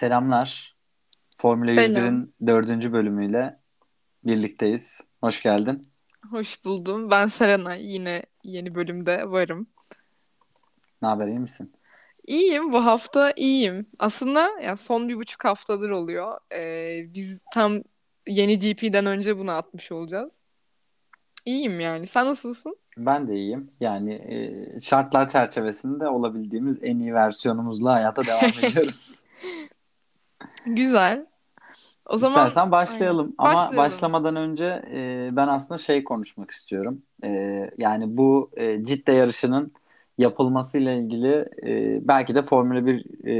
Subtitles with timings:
[0.00, 0.76] Selamlar.
[1.38, 2.04] Formula Selam.
[2.04, 3.60] 101'in dördüncü bölümüyle
[4.24, 5.00] birlikteyiz.
[5.20, 5.88] Hoş geldin.
[6.30, 7.10] Hoş buldum.
[7.10, 7.92] Ben Serenay.
[7.92, 9.66] Yine yeni bölümde varım.
[11.02, 11.72] Ne haber, iyi misin?
[12.30, 12.72] İyiyim.
[12.72, 13.86] Bu hafta iyiyim.
[13.98, 16.38] Aslında ya son bir buçuk haftadır oluyor.
[16.54, 17.72] Ee, biz tam
[18.28, 20.46] yeni GP'den önce bunu atmış olacağız.
[21.46, 22.06] İyiyim yani.
[22.06, 22.76] Sen nasılsın?
[22.96, 23.70] Ben de iyiyim.
[23.80, 29.22] Yani e, şartlar çerçevesinde olabildiğimiz en iyi versiyonumuzla hayata devam ediyoruz.
[30.66, 31.26] Güzel.
[32.06, 33.34] O zaman İstersen başlayalım.
[33.38, 33.56] Aynen.
[33.56, 33.90] Ama Başlayalım.
[33.92, 37.02] başlamadan önce e, ben aslında şey konuşmak istiyorum.
[37.24, 37.30] E,
[37.78, 39.72] yani bu e, Cidde yarışının
[40.20, 41.28] yapılmasıyla ilgili
[41.66, 43.32] e, belki de Formula 1 e,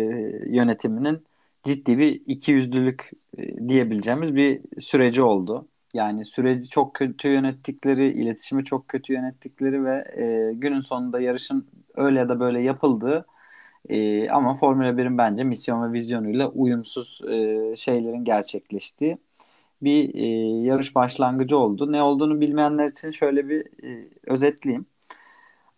[0.57, 1.25] yönetiminin
[1.65, 5.69] ciddi bir ikiyüzlülük e, diyebileceğimiz bir süreci oldu.
[5.95, 12.19] Yani süreci çok kötü yönettikleri, iletişimi çok kötü yönettikleri ve e, günün sonunda yarışın öyle
[12.19, 13.27] ya da böyle yapıldığı
[13.89, 19.19] e, ama Formula 1'in bence misyon ve vizyonuyla uyumsuz e, şeylerin gerçekleştiği
[19.83, 20.27] bir e,
[20.67, 21.93] yarış başlangıcı oldu.
[21.93, 24.87] Ne olduğunu bilmeyenler için şöyle bir e, özetleyeyim.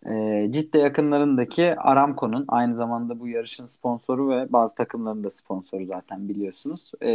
[0.05, 6.29] E, Cidde yakınlarındaki Aramco'nun aynı zamanda bu yarışın sponsoru ve bazı takımların da sponsoru zaten
[6.29, 6.91] biliyorsunuz.
[7.01, 7.09] E,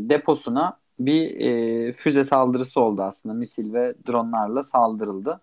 [0.00, 3.34] deposuna bir e, füze saldırısı oldu aslında.
[3.34, 5.40] Misil ve dronlarla saldırıldı.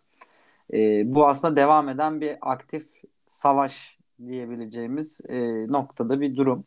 [0.73, 2.87] E, bu aslında devam eden bir aktif
[3.27, 3.97] savaş
[4.27, 6.65] diyebileceğimiz e, noktada bir durum.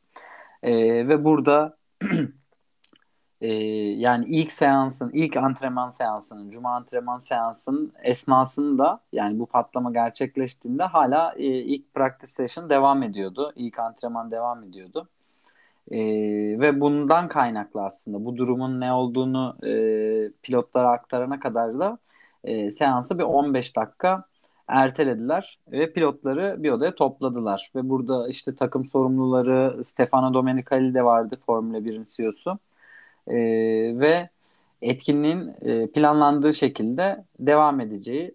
[0.62, 0.72] E,
[1.08, 1.76] ve burada
[3.42, 3.48] e,
[3.98, 11.34] yani ilk seansın, ilk antrenman seansının, cuma antrenman seansının esnasında yani bu patlama gerçekleştiğinde hala
[11.36, 13.52] e, ilk practice session devam ediyordu.
[13.56, 15.08] İlk antrenman devam ediyordu.
[15.90, 15.98] E,
[16.60, 19.70] ve bundan kaynaklı aslında bu durumun ne olduğunu e,
[20.42, 21.98] pilotlara aktarana kadar da
[22.44, 24.24] e, seansı bir 15 dakika
[24.68, 27.70] ertelediler ve pilotları bir odaya topladılar.
[27.76, 32.58] Ve burada işte takım sorumluları Stefano Domenicali de vardı Formula 1'in CEO'su.
[33.28, 33.34] E,
[34.00, 34.28] ve
[34.82, 38.34] etkinliğin e, planlandığı şekilde devam edeceği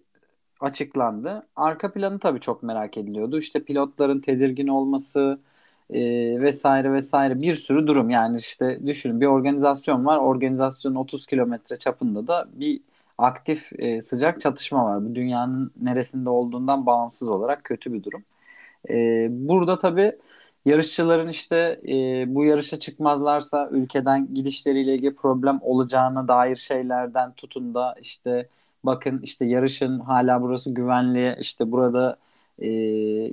[0.60, 1.40] açıklandı.
[1.56, 3.38] Arka planı tabii çok merak ediliyordu.
[3.38, 5.38] İşte pilotların tedirgin olması
[5.90, 6.00] e,
[6.42, 8.10] vesaire vesaire bir sürü durum.
[8.10, 10.18] Yani işte düşünün bir organizasyon var.
[10.18, 12.80] Organizasyonun 30 kilometre çapında da bir
[13.18, 15.04] aktif e, sıcak çatışma var.
[15.04, 18.24] Bu dünyanın neresinde olduğundan bağımsız olarak kötü bir durum.
[18.90, 20.12] E, burada tabii
[20.66, 27.94] yarışçıların işte e, bu yarışa çıkmazlarsa ülkeden gidişleriyle ilgili problem olacağına dair şeylerden tutun da
[28.02, 28.48] işte
[28.84, 32.16] bakın işte yarışın hala burası güvenli işte burada
[32.58, 32.66] e,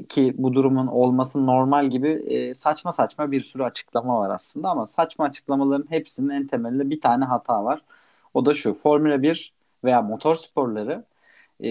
[0.05, 4.87] ki bu durumun olması normal gibi e, saçma saçma bir sürü açıklama var aslında ama
[4.87, 7.81] saçma açıklamaların hepsinin en temelinde bir tane hata var.
[8.33, 9.53] O da şu Formula 1
[9.83, 11.03] veya motor sporları
[11.63, 11.69] e,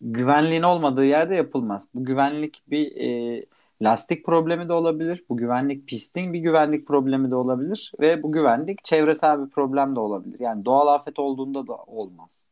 [0.00, 1.88] güvenliğin olmadığı yerde yapılmaz.
[1.94, 3.46] Bu güvenlik bir e,
[3.82, 5.24] lastik problemi de olabilir.
[5.28, 7.92] Bu güvenlik pistin bir güvenlik problemi de olabilir.
[8.00, 10.40] Ve bu güvenlik çevresel bir problem de olabilir.
[10.40, 12.46] Yani doğal afet olduğunda da olmaz.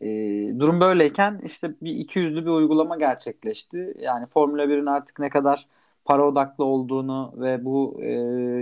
[0.00, 0.06] E,
[0.58, 3.94] durum böyleyken işte bir iki yüzlü bir uygulama gerçekleşti.
[4.00, 5.66] Yani Formula 1'in artık ne kadar
[6.04, 8.10] para odaklı olduğunu ve bu e,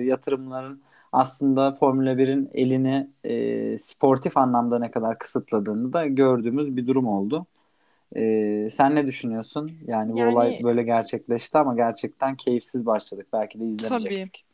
[0.05, 7.07] yatırımların aslında Formula 1'in elini e, sportif anlamda ne kadar kısıtladığını da gördüğümüz bir durum
[7.07, 7.47] oldu.
[8.17, 9.73] E, sen ne düşünüyorsun?
[9.87, 13.27] Yani bu Yani- olay böyle gerçekleşti ama gerçekten keyifsiz başladık.
[13.33, 13.71] Belki de Tabii.
[13.71, 14.45] izlemeyecektik.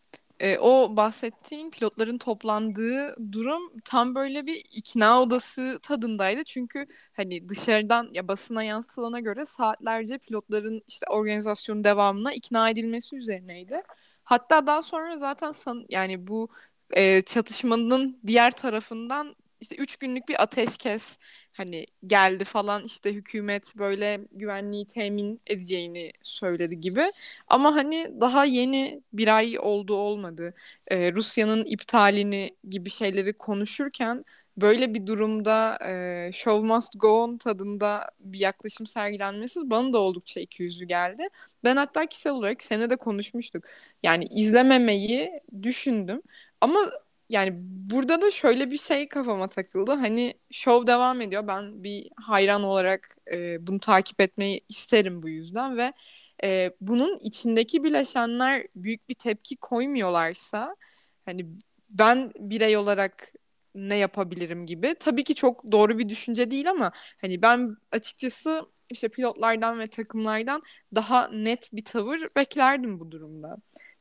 [0.41, 6.45] Ee, o bahsettiğim pilotların toplandığı durum tam böyle bir ikna odası tadındaydı.
[6.45, 13.83] Çünkü hani dışarıdan ya basına yansıtılana göre saatlerce pilotların işte organizasyonun devamına ikna edilmesi üzerineydi.
[14.25, 16.49] Hatta daha sonra zaten san, yani bu
[16.91, 21.19] e, çatışmanın diğer tarafından işte üç günlük bir ateşkes
[21.53, 27.05] hani geldi falan işte hükümet böyle güvenliği temin edeceğini söyledi gibi.
[27.49, 30.55] Ama hani daha yeni bir ay oldu olmadı.
[30.89, 34.25] Ee, Rusya'nın iptalini gibi şeyleri konuşurken
[34.57, 35.78] böyle bir durumda
[36.28, 41.28] e, show must go on tadında bir yaklaşım sergilenmesi bana da oldukça ikiyüzlü geldi.
[41.65, 43.65] Ben hatta kişisel olarak seninle de konuşmuştuk.
[44.03, 46.22] Yani izlememeyi düşündüm.
[46.60, 46.80] Ama
[47.28, 47.53] yani
[47.91, 49.93] burada da şöyle bir şey kafama takıldı.
[49.93, 51.47] Hani show devam ediyor.
[51.49, 55.93] Ben bir hayran olarak e, bunu takip etmeyi isterim bu yüzden ve
[56.45, 60.77] e, bunun içindeki bileşenler büyük bir tepki koymuyorlarsa
[61.25, 61.47] hani
[61.91, 63.33] ben birey olarak
[63.75, 64.95] ne yapabilirim gibi.
[65.01, 70.63] Tabii ki çok doğru bir düşünce değil ama hani ben açıkçası işte pilotlardan ve takımlardan
[70.95, 73.57] daha net bir tavır beklerdim bu durumda.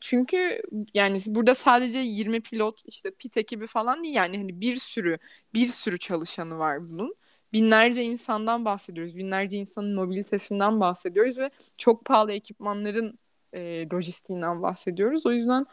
[0.08, 0.62] Çünkü
[0.94, 5.18] yani burada sadece 20 pilot işte pit ekibi falan değil yani hani bir sürü
[5.54, 7.16] bir sürü çalışanı var bunun.
[7.54, 9.16] Binlerce insandan bahsediyoruz.
[9.16, 13.20] Binlerce insanın mobilitesinden bahsediyoruz ve çok pahalı ekipmanların
[13.54, 15.26] e, lojistiğinden bahsediyoruz.
[15.26, 15.66] O yüzden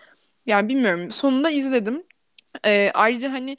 [0.47, 1.11] yani bilmiyorum.
[1.11, 2.05] Sonunda izledim.
[2.65, 3.57] E, ayrıca hani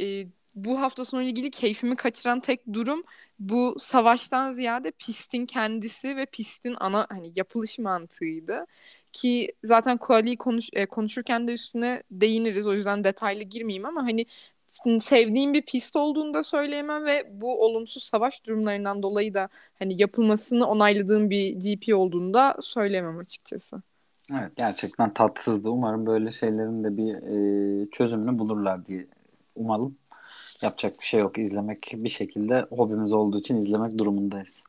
[0.00, 3.02] e, bu hafta sonu ilgili keyfimi kaçıran tek durum
[3.38, 8.66] bu savaştan ziyade pistin kendisi ve pistin ana hani yapılış mantığıydı.
[9.12, 12.66] Ki zaten Kuali'yi konuş, e, konuşurken de üstüne değiniriz.
[12.66, 14.26] O yüzden detaylı girmeyeyim ama hani
[15.00, 19.48] sevdiğim bir pist olduğunu da söyleyemem ve bu olumsuz savaş durumlarından dolayı da
[19.78, 23.82] hani yapılmasını onayladığım bir GP olduğunu da söyleyemem açıkçası.
[24.32, 25.70] Evet gerçekten tatsızdı.
[25.70, 29.06] Umarım böyle şeylerin de bir e, çözümünü bulurlar diye
[29.54, 29.96] umalım.
[30.62, 31.38] Yapacak bir şey yok.
[31.38, 34.64] İzlemek bir şekilde hobimiz olduğu için izlemek durumundayız.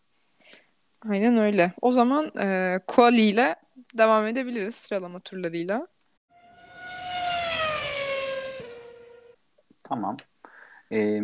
[1.10, 1.72] Aynen öyle.
[1.82, 3.56] O zaman e, Quali ile
[3.98, 5.88] devam edebiliriz sıralama turlarıyla.
[9.84, 10.18] Tamam.
[10.92, 11.22] Ee,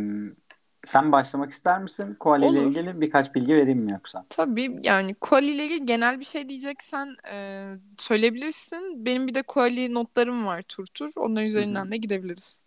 [0.87, 2.15] sen başlamak ister misin?
[2.19, 4.25] Koali ile ilgili birkaç bilgi vereyim mi yoksa?
[4.29, 7.65] Tabii yani Koali ile ilgili genel bir şey diyeceksen e,
[7.97, 9.05] söyleyebilirsin.
[9.05, 11.11] Benim bir de Koali notlarım var tur tur.
[11.17, 11.91] Onların üzerinden Hı-hı.
[11.91, 12.63] de gidebiliriz.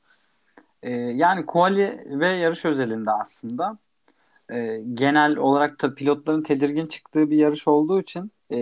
[0.82, 3.74] Ee, yani Koali ve yarış özelinde aslında
[4.50, 8.58] e, genel olarak da pilotların tedirgin çıktığı bir yarış olduğu için e,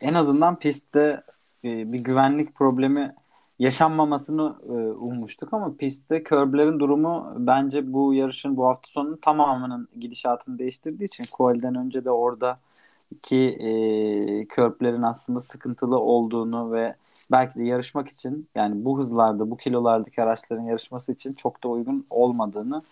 [0.00, 1.22] en azından pistte
[1.64, 3.14] e, bir güvenlik problemi
[3.58, 5.52] yaşanmamasını e, ummuştuk.
[5.54, 11.74] Ama pistte körblerin durumu bence bu yarışın bu hafta sonunun tamamının gidişatını değiştirdiği için Koal'den
[11.74, 12.58] önce de orada
[13.22, 16.94] ki e, körblerin aslında sıkıntılı olduğunu ve
[17.30, 22.06] belki de yarışmak için yani bu hızlarda bu kilolardaki araçların yarışması için çok da uygun
[22.10, 22.82] olmadığını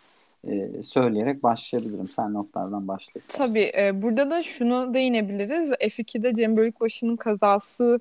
[0.48, 2.08] e, söyleyerek başlayabilirim.
[2.08, 3.46] Sen notlardan başla istersen.
[3.46, 5.72] Tabii e, burada da şunu değinebiliriz.
[5.72, 8.00] F2'de Cem Bölükbaşı'nın kazası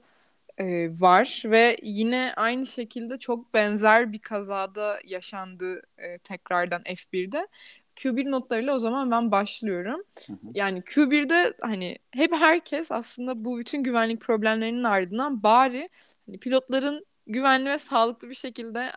[0.58, 7.48] e, var ve yine aynı şekilde çok benzer bir kazada yaşandı e, tekrardan F1'de.
[7.96, 10.04] Q1 notlarıyla o zaman ben başlıyorum.
[10.28, 10.38] Hı hı.
[10.54, 15.90] Yani Q1'de hani hep herkes aslında bu bütün güvenlik problemlerinin ardından bari
[16.26, 18.92] hani pilotların güvenli ve sağlıklı bir şekilde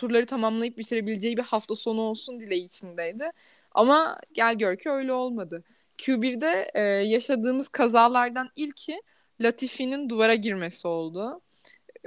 [0.00, 3.30] turları tamamlayıp bitirebileceği bir hafta sonu olsun dileği içindeydi.
[3.72, 5.64] Ama gel gör ki öyle olmadı.
[5.98, 9.02] Q1'de e, yaşadığımız kazalardan ilki
[9.40, 11.40] Latifi'nin duvara girmesi oldu.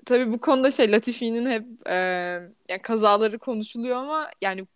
[0.06, 1.94] Tabii bu konuda şey Latifi'nin hep e,
[2.70, 4.68] yani kazaları konuşuluyor ama yani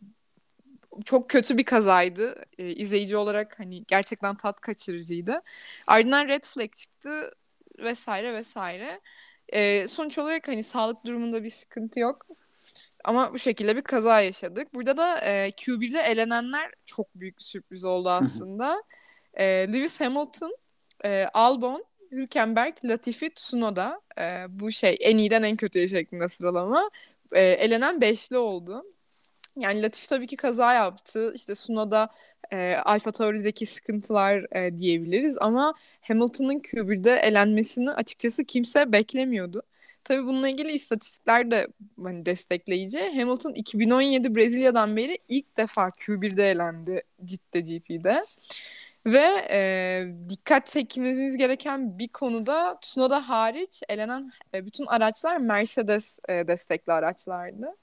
[1.06, 2.46] çok kötü bir kazaydı.
[2.58, 5.42] E, izleyici olarak hani gerçekten tat kaçırıcıydı.
[5.88, 7.32] Ardından red flag çıktı
[7.80, 9.02] vesaire vesaire.
[9.54, 12.28] E, sonuç olarak hani sağlık durumunda bir sıkıntı yok.
[13.04, 14.74] Ama bu şekilde bir kaza yaşadık.
[14.74, 18.84] Burada da e, Q1'de elenenler çok büyük bir sürpriz oldu aslında.
[19.34, 20.58] e, Lewis Hamilton,
[21.06, 24.02] e, Albon, Hülkenberg, Latifi, Tsunoda.
[24.20, 26.90] E, bu şey en iyiden en kötüye şeklinde sıralama.
[27.32, 28.86] E, elenen beşli oldu.
[29.58, 31.34] Yani Latifi tabii ki kaza yaptı.
[31.36, 32.10] İşte Tsunoda
[32.52, 39.64] e, Alfa Tauri'deki sıkıntılar e, diyebiliriz ama Hamilton'ın Q1'de elenmesini açıkçası kimse beklemiyordu.
[40.04, 41.68] Tabii bununla ilgili istatistikler de
[42.04, 43.00] hani destekleyici.
[43.00, 48.24] Hamilton 2017 Brezilya'dan beri ilk defa Q1'de elendi Cidde GP'de.
[49.06, 49.60] Ve e,
[50.30, 57.76] dikkat çekmemiz gereken bir konuda Tsunoda hariç elenen e, bütün araçlar Mercedes e, destekli araçlardı.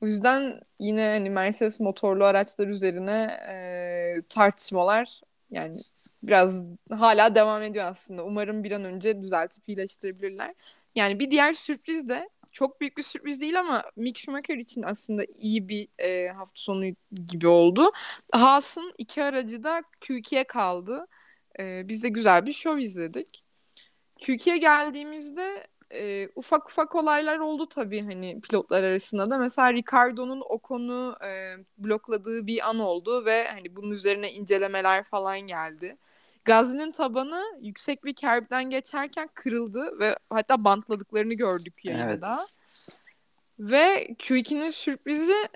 [0.00, 3.54] O yüzden yine hani Mercedes motorlu araçlar üzerine e,
[4.28, 5.78] tartışmalar yani
[6.22, 8.24] biraz hala devam ediyor aslında.
[8.24, 10.54] Umarım bir an önce düzeltip iyileştirebilirler.
[10.94, 15.24] Yani bir diğer sürpriz de çok büyük bir sürpriz değil ama Mick Schumacher için aslında
[15.36, 16.84] iyi bir e, hafta sonu
[17.26, 17.92] gibi oldu.
[18.32, 21.06] Haas'ın iki aracı da Q2'ye kaldı.
[21.60, 23.44] E, biz de güzel bir show izledik.
[24.18, 29.38] Q2'ye geldiğimizde e, ufak ufak olaylar oldu tabii hani pilotlar arasında da.
[29.38, 35.40] Mesela Ricardo'nun o konu e, blokladığı bir an oldu ve hani bunun üzerine incelemeler falan
[35.40, 35.96] geldi.
[36.44, 42.38] Gazinin tabanı yüksek bir kerbden geçerken kırıldı ve hatta bantladıklarını gördük yayında.
[42.38, 42.98] Evet.
[43.58, 45.48] Ve Q2'nin sürprizi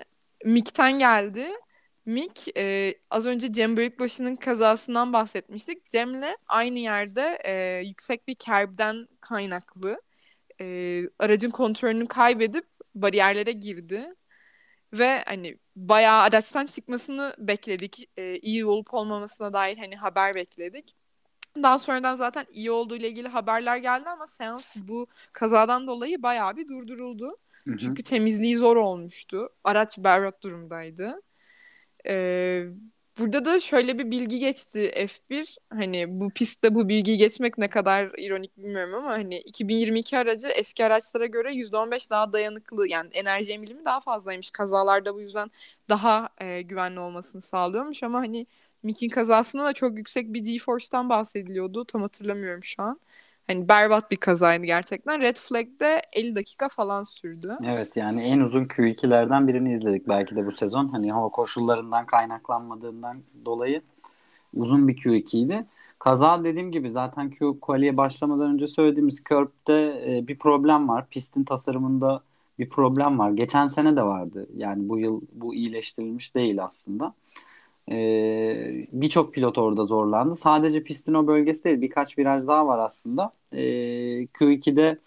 [0.45, 1.47] Mick'ten geldi.
[2.05, 5.89] Mick e, az önce Cem Büyükbaşı'nın kazasından bahsetmiştik.
[5.89, 10.01] Cem'le aynı yerde e, yüksek bir kerbden kaynaklı
[10.61, 14.13] e, aracın kontrolünü kaybedip bariyerlere girdi.
[14.93, 18.09] Ve hani bayağı araçtan çıkmasını bekledik.
[18.17, 20.95] E, iyi olup olmamasına dair hani haber bekledik.
[21.63, 26.57] Daha sonradan zaten iyi olduğu ile ilgili haberler geldi ama seans bu kazadan dolayı bayağı
[26.57, 27.37] bir durduruldu.
[27.63, 27.77] Hı hı.
[27.77, 29.49] Çünkü temizliği zor olmuştu.
[29.63, 31.21] Araç berbat durumdaydı.
[32.07, 32.65] Ee,
[33.17, 35.57] Burada da şöyle bir bilgi geçti F1.
[35.69, 40.85] Hani bu pistte bu bilgiyi geçmek ne kadar ironik bilmiyorum ama hani 2022 aracı eski
[40.85, 44.51] araçlara göre %15 daha dayanıklı yani enerji emilimi daha fazlaymış.
[44.51, 45.51] Kazalarda bu yüzden
[45.89, 48.47] daha e, güvenli olmasını sağlıyormuş ama hani
[48.83, 51.85] Mick'in kazasında da çok yüksek bir G-Force'tan bahsediliyordu.
[51.85, 52.99] Tam hatırlamıyorum şu an.
[53.47, 55.21] Hani berbat bir kazaydı gerçekten.
[55.21, 57.57] Red Flag'de 50 dakika falan sürdü.
[57.65, 60.87] Evet yani en uzun Q2'lerden birini izledik belki de bu sezon.
[60.87, 63.81] Hani hava koşullarından kaynaklanmadığından dolayı
[64.53, 65.65] uzun bir Q2'ydi.
[65.99, 71.07] Kaza dediğim gibi zaten Q quali'ye başlamadan önce söylediğimiz Curb'de e, bir problem var.
[71.09, 72.21] Pistin tasarımında
[72.59, 73.31] bir problem var.
[73.31, 74.47] Geçen sene de vardı.
[74.57, 77.13] Yani bu yıl bu iyileştirilmiş değil aslında.
[77.91, 80.35] Ee, Birçok pilot orada zorlandı.
[80.35, 83.31] Sadece pistin o bölgesi değil birkaç viraj daha var aslında.
[83.53, 84.99] Ee, Q2'de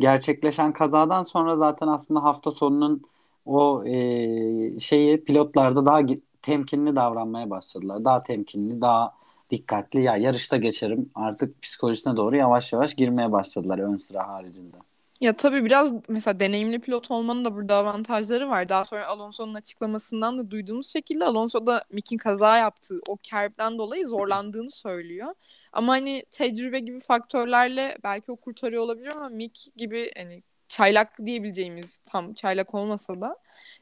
[0.00, 3.02] gerçekleşen kazadan sonra zaten aslında hafta sonunun
[3.46, 6.00] o e, şeyi pilotlarda daha
[6.42, 8.04] temkinli davranmaya başladılar.
[8.04, 9.14] Daha temkinli, daha
[9.50, 10.02] dikkatli.
[10.02, 14.76] Ya yarışta geçerim artık psikolojisine doğru yavaş yavaş girmeye başladılar ön sıra haricinde.
[15.20, 18.68] Ya tabii biraz mesela deneyimli pilot olmanın da burada avantajları var.
[18.68, 24.06] Daha sonra Alonso'nun açıklamasından da duyduğumuz şekilde Alonso da Mick'in kaza yaptığı o kerbden dolayı
[24.08, 25.34] zorlandığını söylüyor.
[25.72, 31.98] Ama hani tecrübe gibi faktörlerle belki o kurtarıyor olabilir ama Mick gibi hani çaylak diyebileceğimiz
[31.98, 33.36] tam çaylak olmasa da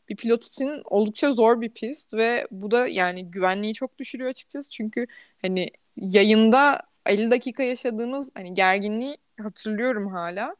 [0.08, 4.70] bir pilot için oldukça zor bir pist ve bu da yani güvenliği çok düşürüyor açıkçası.
[4.70, 5.06] Çünkü
[5.42, 10.56] hani yayında 50 dakika yaşadığımız hani gerginliği hatırlıyorum hala.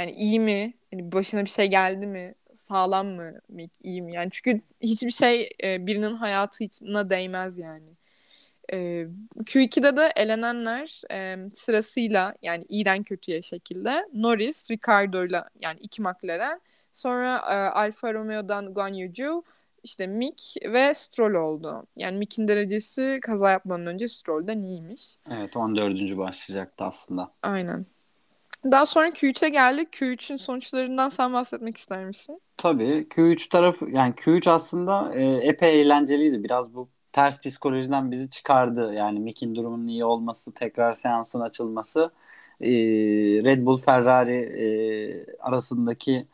[0.00, 0.74] Yani iyi mi?
[0.92, 2.34] Yani başına bir şey geldi mi?
[2.54, 3.32] Sağlam mı?
[3.48, 4.14] Mick iyi mi?
[4.14, 7.90] Yani çünkü hiçbir şey e, birinin hayatına değmez yani.
[8.72, 8.76] E,
[9.44, 16.60] Q2'de de elenenler e, sırasıyla yani iyiden kötüye şekilde Norris, Ricardo'yla yani iki McLaren
[16.92, 19.42] sonra e, Alfa Romeo'dan Guan Yu
[19.82, 21.86] işte Mick ve Stroll oldu.
[21.96, 25.16] Yani Mick'in derecesi kaza yapmadan önce Stroll'den iyiymiş.
[25.30, 26.18] Evet 14.
[26.18, 27.30] başlayacaktı aslında.
[27.42, 27.86] Aynen.
[28.64, 29.92] Daha sonra Q3'e geldik.
[29.92, 32.40] Q3'ün sonuçlarından sen bahsetmek ister misin?
[32.56, 33.06] Tabii.
[33.10, 36.44] Q3 tarafı yani Q3 aslında e, epey eğlenceliydi.
[36.44, 38.92] Biraz bu ters psikolojiden bizi çıkardı.
[38.94, 42.10] Yani Mick'in durumunun iyi olması, tekrar seansın açılması,
[42.60, 42.68] e,
[43.44, 46.26] Red Bull Ferrari e, arasındaki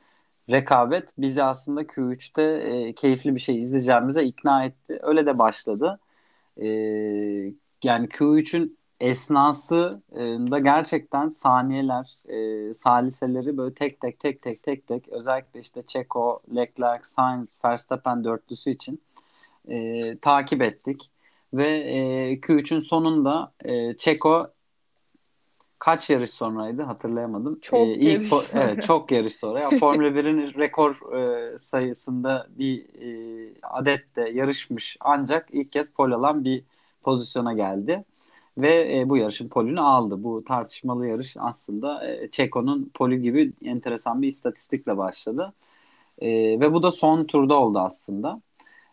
[0.50, 4.98] rekabet bizi aslında Q3'te e, keyifli bir şey izleyeceğimize ikna etti.
[5.02, 6.00] Öyle de başladı.
[6.62, 6.66] E,
[7.84, 14.86] yani Q3'ün esnası e, da gerçekten saniyeler, e, saliseleri böyle tek tek tek tek tek
[14.86, 19.00] tek özellikle işte Checo, Leclerc, Sainz, Verstappen dörtlüsü için
[19.68, 21.10] e, takip ettik.
[21.54, 24.46] Ve e, Q3'ün sonunda e, Checo
[25.78, 27.60] kaç yarış sonraydı hatırlayamadım.
[27.60, 28.62] Çok ee, ilk yarış sonra.
[28.62, 29.60] Evet çok yarış sonra.
[29.60, 36.44] Ya, Formula 1'in rekor e, sayısında bir e, adette yarışmış ancak ilk kez pol alan
[36.44, 36.64] bir
[37.02, 38.04] pozisyona geldi
[38.58, 40.24] ve e, bu yarışın polünü aldı.
[40.24, 45.52] Bu tartışmalı yarış aslında e, Çeko'nun polü gibi enteresan bir istatistikle başladı.
[46.18, 46.28] E,
[46.60, 48.40] ve bu da son turda oldu aslında.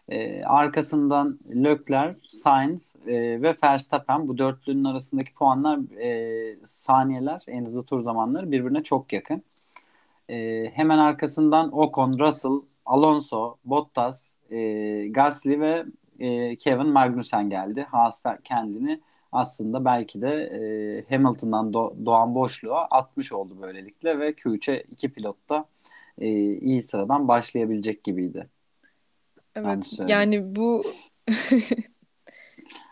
[0.09, 7.83] E, arkasından Leclerc, Sainz e, ve Verstappen bu dörtlünün arasındaki puanlar e, saniyeler en hızlı
[7.83, 9.43] tur zamanları birbirine çok yakın.
[10.29, 15.85] E, hemen arkasından Ocon, Russell, Alonso, Bottas, e, Gasly ve
[16.19, 17.87] e, Kevin Magnussen geldi.
[17.91, 19.01] Haas kendini
[19.33, 25.49] aslında belki de e, Hamilton'dan do- doğan boşluğa atmış oldu böylelikle ve Q3'e iki pilot
[25.49, 25.65] da
[26.17, 28.47] e, iyi sıradan başlayabilecek gibiydi.
[29.55, 30.83] Evet yani bu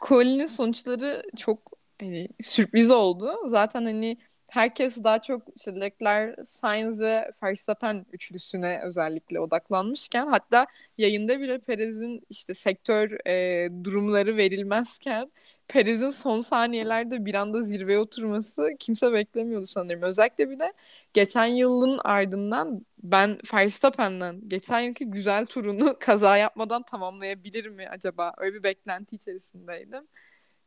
[0.07, 1.59] Colin'in sonuçları çok
[1.99, 3.37] hani sürpriz oldu.
[3.45, 4.17] Zaten hani
[4.49, 10.67] herkes daha çok işte Leclerc, Sainz ve Verstappen üçlüsüne özellikle odaklanmışken hatta
[10.97, 15.31] yayında bile Perez'in işte sektör e, durumları verilmezken
[15.71, 20.01] Perez'in son saniyelerde bir anda zirveye oturması kimse beklemiyordu sanırım.
[20.01, 20.73] Özellikle bir de
[21.13, 28.33] geçen yılın ardından ben Verstappen'den geçen yılki güzel turunu kaza yapmadan tamamlayabilir mi acaba?
[28.37, 30.07] Öyle bir beklenti içerisindeydim.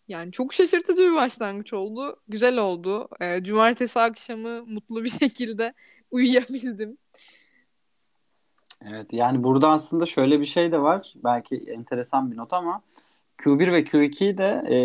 [0.08, 2.16] Yani çok şaşırtıcı bir başlangıç oldu.
[2.28, 3.08] Güzel oldu.
[3.20, 5.75] E, cumartesi akşamı mutlu bir şekilde
[6.11, 6.99] uyuyabildim.
[8.80, 11.12] Evet yani burada aslında şöyle bir şey de var.
[11.16, 12.82] Belki enteresan bir not ama
[13.38, 14.76] Q1 ve Q2 de e,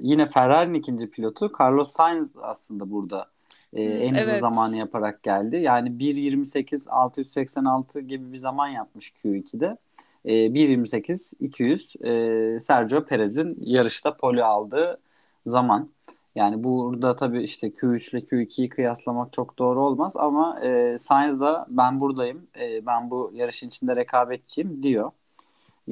[0.00, 3.26] yine Ferrari'nin ikinci pilotu Carlos Sainz aslında burada
[3.72, 4.40] e, en hızlı evet.
[4.40, 5.56] zamanı yaparak geldi.
[5.56, 9.76] Yani 1.28 686 gibi bir zaman yapmış Q2'de.
[10.24, 15.00] E, 1.28 200 e, Sergio Perez'in yarışta poli aldığı
[15.46, 15.90] zaman.
[16.34, 21.66] Yani burada tabii işte Q3 ile Q2'yi kıyaslamak çok doğru olmaz ama e, Sainz da
[21.68, 25.10] ben buradayım, e, ben bu yarışın içinde rekabetçiyim diyor.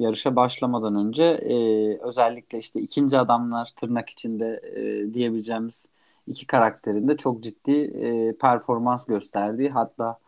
[0.01, 1.55] Yarışa başlamadan önce e,
[2.01, 5.89] özellikle işte ikinci adamlar tırnak içinde e, diyebileceğimiz
[6.27, 10.19] iki karakterin de çok ciddi e, performans gösterdiği hatta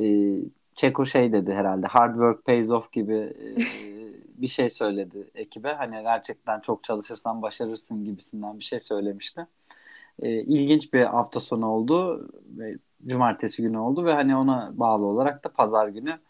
[0.00, 0.02] e,
[0.74, 3.56] Çeko şey dedi herhalde hard work pays off gibi e,
[4.42, 5.72] bir şey söyledi ekibe.
[5.72, 9.46] Hani gerçekten çok çalışırsan başarırsın gibisinden bir şey söylemişti.
[10.22, 12.28] E, ilginç bir hafta sonu oldu.
[12.58, 16.20] Ve cumartesi günü oldu ve hani ona bağlı olarak da pazar günü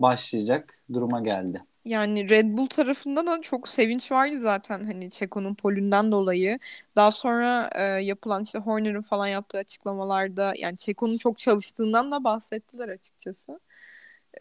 [0.00, 1.62] başlayacak duruma geldi.
[1.86, 6.58] Yani Red Bull tarafında da çok sevinç vardı zaten hani Checo'nun polünden dolayı.
[6.96, 12.88] Daha sonra e, yapılan işte Horner'ın falan yaptığı açıklamalarda yani Checo'nun çok çalıştığından da bahsettiler
[12.88, 13.60] açıkçası.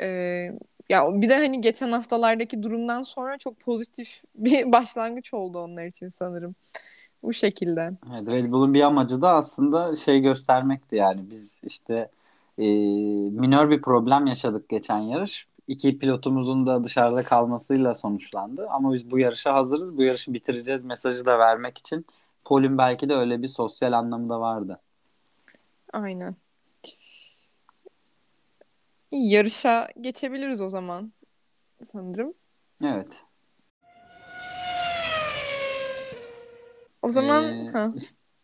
[0.01, 0.07] E,
[0.89, 6.09] ya bir de hani geçen haftalardaki durumdan sonra çok pozitif bir başlangıç oldu onlar için
[6.09, 6.55] sanırım.
[7.23, 7.91] Bu şekilde.
[8.13, 12.09] Evet, Red Bull'un bir amacı da aslında şey göstermekti yani biz işte
[12.57, 12.65] e,
[13.29, 15.47] minör bir problem yaşadık geçen yarış.
[15.67, 18.67] İki pilotumuzun da dışarıda kalmasıyla sonuçlandı.
[18.69, 19.97] Ama biz bu yarışa hazırız.
[19.97, 22.05] Bu yarışı bitireceğiz mesajı da vermek için
[22.45, 24.79] Pol'ün belki de öyle bir sosyal anlamda vardı.
[25.93, 26.35] Aynen.
[29.11, 31.11] Yarışa geçebiliriz o zaman
[31.83, 32.33] sanırım.
[32.83, 33.23] Evet.
[37.01, 37.91] O zaman Ee, ha,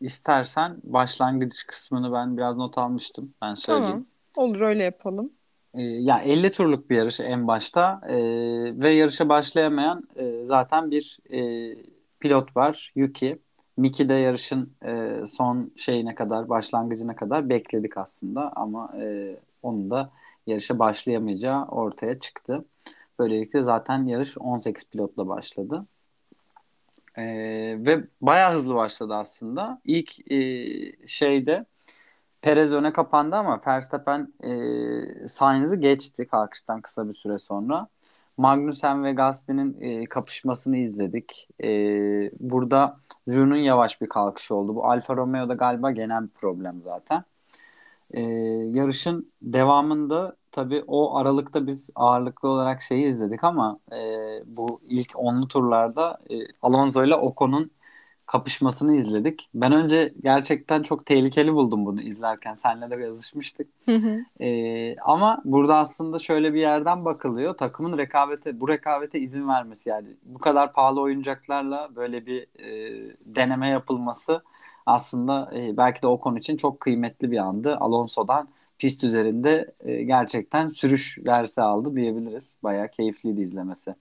[0.02, 3.34] istersen başlangıç kısmını ben biraz not almıştım.
[3.42, 4.06] Ben söyleyeyim.
[4.36, 4.50] tamam.
[4.50, 5.32] Olur öyle yapalım.
[5.74, 8.16] Ee, ya 50 turluk bir yarış en başta Ee,
[8.82, 11.40] ve yarışa başlayamayan e, zaten bir e,
[12.20, 13.40] pilot var Yuki.
[13.78, 20.12] Miki de yarışın e, son şeyine kadar başlangıcına kadar bekledik aslında ama e, onun da
[20.48, 22.66] yarışa başlayamayacağı ortaya çıktı.
[23.20, 25.86] Böylelikle zaten yarış 18 pilotla başladı.
[27.18, 27.24] Ee,
[27.80, 29.82] ve bayağı hızlı başladı aslında.
[29.86, 30.38] İlk e,
[31.08, 31.66] şeyde
[32.42, 37.88] Perez öne kapandı ama Verstappen e, Sainz'ı geçti kalkıştan kısa bir süre sonra.
[38.38, 41.48] Magnussen ve Gasly'nin e, kapışmasını izledik.
[41.64, 41.70] E,
[42.40, 44.76] burada Zhou'nun yavaş bir kalkışı oldu.
[44.76, 47.24] Bu Alfa Romeo'da galiba genel bir problem zaten.
[48.12, 48.22] E,
[48.72, 53.98] yarışın devamında tabii o aralıkta biz ağırlıklı olarak şeyi izledik ama e,
[54.46, 57.72] bu ilk onlu turlarda e, Alonso ile Ocon'un
[58.32, 59.50] kapışmasını izledik.
[59.54, 62.54] Ben önce gerçekten çok tehlikeli buldum bunu izlerken.
[62.54, 63.68] Seninle de yazışmıştık.
[63.86, 64.44] Hı hı.
[64.44, 67.58] Ee, ama burada aslında şöyle bir yerden bakılıyor.
[67.58, 73.70] Takımın rekabete, bu rekabete izin vermesi yani bu kadar pahalı oyuncaklarla böyle bir e, deneme
[73.70, 74.44] yapılması
[74.86, 77.78] aslında e, belki de o konu için çok kıymetli bir andı.
[77.80, 78.48] Alonso'dan
[78.80, 82.60] pist üzerinde e, gerçekten sürüş dersi aldı diyebiliriz.
[82.64, 83.96] Bayağı keyifliydi izlemesi.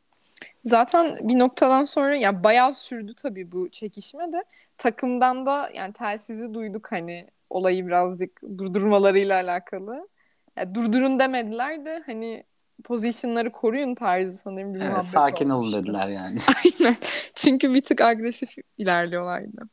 [0.64, 4.44] Zaten bir noktadan sonra ya bayağı sürdü tabii bu çekişme de
[4.79, 10.09] takımdan da yani telsizi duyduk hani olayı birazcık durdurmalarıyla alakalı.
[10.57, 12.44] Ya durdurun demediler de hani
[12.85, 15.83] pozisyonları koruyun tarzı sanırım bir Evet, muhabbet sakin olun olmuştu.
[15.83, 16.38] dediler yani.
[16.81, 16.96] Aynen.
[17.35, 19.68] Çünkü bir tık agresif ilerliyorlardı.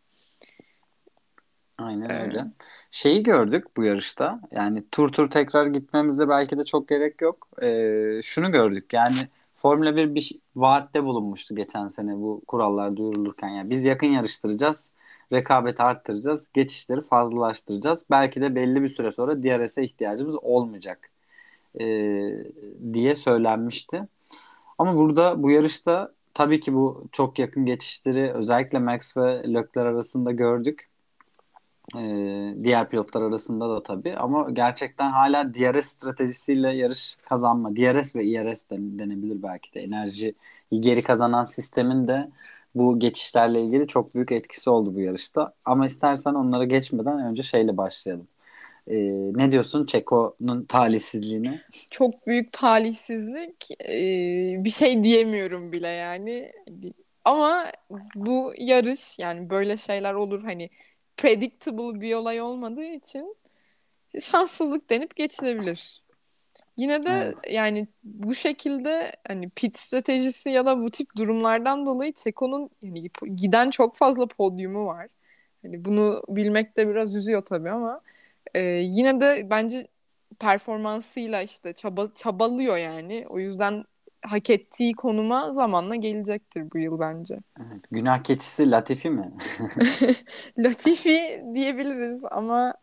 [1.77, 2.21] Aynen Evet.
[2.21, 2.45] öyle.
[2.91, 4.39] Şeyi gördük bu yarışta.
[4.51, 7.47] Yani tur tur tekrar gitmemize belki de çok gerek yok.
[7.61, 8.93] Ee, şunu gördük.
[8.93, 9.17] Yani
[9.57, 13.49] Formula 1 bir vaatte bulunmuştu geçen sene bu kurallar duyurulurken.
[13.49, 14.91] Yani biz yakın yarıştıracağız,
[15.33, 18.05] rekabeti arttıracağız, geçişleri fazlalaştıracağız.
[18.11, 21.09] Belki de belli bir süre sonra DRS'e ihtiyacımız olmayacak
[21.79, 22.45] ee,
[22.93, 24.03] diye söylenmişti.
[24.77, 30.31] Ama burada bu yarışta tabii ki bu çok yakın geçişleri özellikle Max ve Leclerc arasında
[30.31, 30.89] gördük.
[31.95, 37.75] Ee, diğer pilotlar arasında da tabii ama gerçekten hala DRS stratejisiyle yarış kazanma.
[37.75, 39.81] DRS ve IRS den- denebilir belki de.
[39.81, 40.35] Enerjiyi
[40.79, 42.27] geri kazanan sistemin de
[42.75, 45.53] bu geçişlerle ilgili çok büyük etkisi oldu bu yarışta.
[45.65, 48.27] Ama istersen onlara geçmeden önce şeyle başlayalım.
[48.87, 48.95] Ee,
[49.33, 51.61] ne diyorsun Çeko'nun talihsizliğine?
[51.91, 53.71] Çok büyük talihsizlik.
[53.81, 56.51] Ee, bir şey diyemiyorum bile yani.
[57.25, 57.65] Ama
[58.15, 60.69] bu yarış yani böyle şeyler olur hani
[61.17, 63.35] predictable bir olay olmadığı için
[64.19, 66.03] şanssızlık denip geçilebilir.
[66.77, 67.35] Yine de Evet.
[67.51, 73.69] yani bu şekilde hani pit stratejisi ya da bu tip durumlardan dolayı Checo'nun yani giden
[73.69, 75.07] çok fazla podyumu var.
[75.61, 78.01] Hani bunu bilmek de biraz üzüyor tabii ama
[78.53, 79.87] e, yine de bence
[80.39, 83.25] performansıyla işte çaba çabalıyor yani.
[83.29, 83.83] O yüzden
[84.21, 87.37] hak ettiği konuma zamanla gelecektir bu yıl bence.
[87.59, 89.31] Evet, günah keçisi Latifi mi?
[90.57, 92.73] Latifi diyebiliriz ama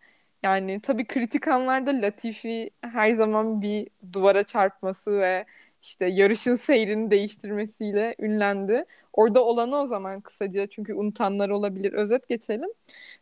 [0.43, 5.45] yani tabii kritik anlarda Latifi her zaman bir duvara çarpması ve
[5.83, 8.85] işte yarışın seyrini değiştirmesiyle ünlendi.
[9.13, 11.93] Orada olanı o zaman kısaca çünkü unutanlar olabilir.
[11.93, 12.71] Özet geçelim.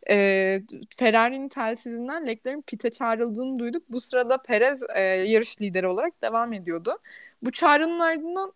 [0.09, 0.61] Ee,
[0.97, 3.83] Ferrari'nin telsizinden Leclerc'in pite çağrıldığını duyduk.
[3.89, 6.97] Bu sırada Perez e, yarış lideri olarak devam ediyordu.
[7.43, 8.53] Bu çağrının ardından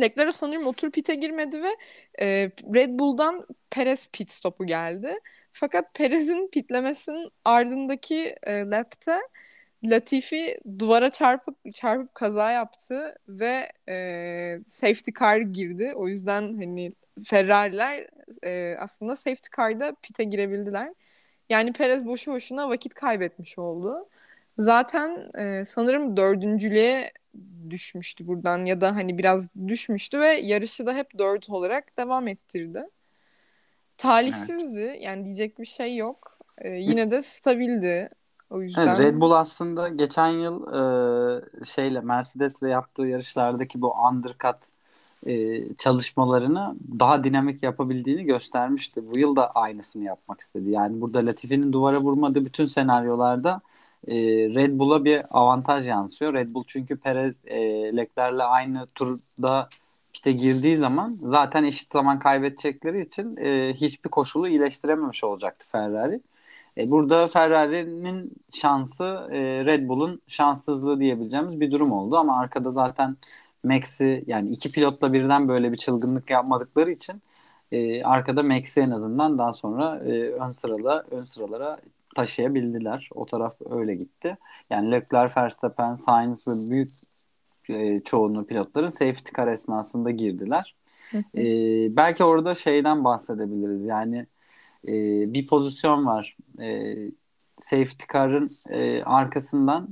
[0.00, 1.76] Leclerc sanırım o tur pit'e girmedi ve
[2.20, 2.26] e,
[2.74, 5.14] Red Bull'dan Perez pit stopu geldi.
[5.52, 9.20] Fakat Perez'in pitlemesinin ardındaki e, lap'te
[9.84, 15.92] Latifi duvara çarpıp çarpıp kaza yaptı ve e, safety car girdi.
[15.96, 16.92] O yüzden hani
[17.24, 18.06] Ferrari'ler
[18.44, 20.94] e, aslında safety car'da pit'e girebildiler.
[21.50, 24.08] Yani Perez boşu boşuna vakit kaybetmiş oldu.
[24.58, 27.12] Zaten e, sanırım dördüncülüğe
[27.70, 32.88] düşmüştü buradan ya da hani biraz düşmüştü ve yarışı da hep dört olarak devam ettirdi.
[33.96, 34.80] Talihsizdi.
[34.80, 35.02] Evet.
[35.02, 36.38] Yani diyecek bir şey yok.
[36.58, 38.08] E, yine de stabildi.
[38.50, 44.56] O yüzden evet, Red Bull aslında geçen yıl e, şeyle Mercedes'le yaptığı yarışlardaki bu undercut
[45.26, 49.02] e, çalışmalarını daha dinamik yapabildiğini göstermişti.
[49.14, 50.70] Bu yıl da aynısını yapmak istedi.
[50.70, 53.60] Yani burada Latifi'nin duvara vurmadığı bütün senaryolarda
[54.08, 54.14] e,
[54.54, 56.34] Red Bull'a bir avantaj yansıyor.
[56.34, 57.58] Red Bull çünkü Perez e,
[57.96, 59.68] Leclerc'le aynı turda
[60.12, 66.20] pite girdiği zaman zaten eşit zaman kaybedecekleri için e, hiçbir koşulu iyileştirememiş olacaktı Ferrari.
[66.78, 73.16] E, burada Ferrari'nin şansı e, Red Bull'un şanssızlığı diyebileceğimiz bir durum oldu ama arkada zaten
[73.64, 77.22] Max'i yani iki pilotla birden böyle bir çılgınlık yapmadıkları için
[77.72, 81.78] e, arkada Max'i en azından daha sonra e, ön sırala ön sıralara
[82.14, 83.08] taşıyabildiler.
[83.14, 84.36] O taraf öyle gitti.
[84.70, 86.90] Yani Leclerc, Verstappen, Sainz ve büyük
[87.68, 90.74] e, çoğunluğu pilotların safety car esnasında girdiler.
[91.14, 91.42] e,
[91.96, 93.84] belki orada şeyden bahsedebiliriz.
[93.84, 94.26] Yani
[94.88, 94.92] e,
[95.32, 96.36] bir pozisyon var.
[96.60, 96.96] E,
[97.56, 99.88] safety car'ın e, arkasından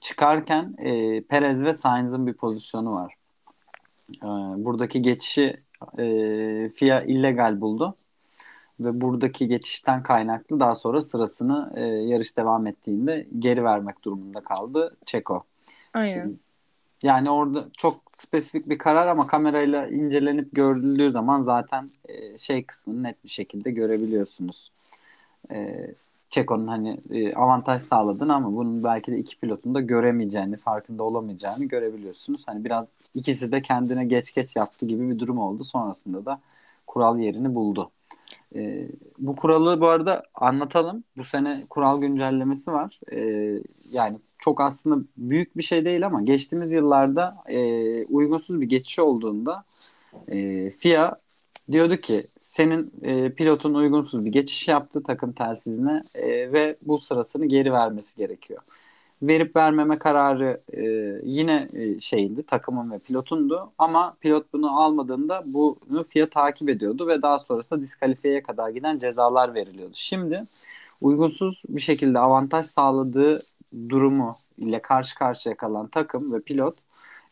[0.00, 3.14] çıkarken e, Perez ve Sainz'ın bir pozisyonu var.
[4.14, 4.26] E,
[4.64, 5.56] buradaki geçişi
[5.98, 6.04] e,
[6.74, 7.96] FIA illegal buldu
[8.80, 14.96] ve buradaki geçişten kaynaklı daha sonra sırasını e, yarış devam ettiğinde geri vermek durumunda kaldı
[15.06, 15.44] Çeko.
[15.94, 16.22] Aynen.
[16.22, 16.36] Şimdi,
[17.02, 23.02] yani orada çok spesifik bir karar ama kamerayla incelenip görüldüğü zaman zaten e, şey kısmını
[23.02, 24.72] net bir şekilde görebiliyorsunuz.
[25.50, 25.86] E,
[26.30, 31.64] Çeko'nun hani e, avantaj sağladığını ama bunun belki de iki pilotun da göremeyeceğini, farkında olamayacağını
[31.64, 32.42] görebiliyorsunuz.
[32.46, 35.64] Hani biraz ikisi de kendine geç geç yaptı gibi bir durum oldu.
[35.64, 36.40] Sonrasında da
[36.86, 37.90] kural yerini buldu.
[38.54, 41.04] E, bu kuralı bu arada anlatalım.
[41.16, 43.00] Bu sene kural güncellemesi var.
[43.12, 43.20] E,
[43.92, 49.64] yani çok aslında büyük bir şey değil ama geçtiğimiz yıllarda e, uygunsuz bir geçiş olduğunda
[50.28, 51.16] e, FIA
[51.72, 57.46] diyordu ki senin e, pilotun uygunsuz bir geçiş yaptı takım telsizine e, ve bu sırasını
[57.46, 58.62] geri vermesi gerekiyor.
[59.22, 60.82] Verip vermeme kararı e,
[61.24, 67.22] yine e, şeyindi takımın ve pilotundu ama pilot bunu almadığında bunu FIA takip ediyordu ve
[67.22, 69.92] daha sonrasında diskalifiyeye kadar giden cezalar veriliyordu.
[69.94, 70.44] Şimdi
[71.00, 73.42] uygunsuz bir şekilde avantaj sağladığı
[73.88, 76.76] durumu ile karşı karşıya kalan takım ve pilot